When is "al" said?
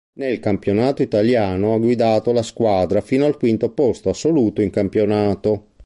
3.27-3.37